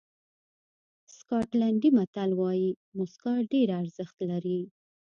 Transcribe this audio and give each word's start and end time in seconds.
سکاټلېنډي 1.15 1.89
متل 1.97 2.29
وایي 2.39 2.67
موسکا 2.97 3.33
ډېره 3.51 3.73
ارزښت 3.83 4.17
لري. 4.31 4.59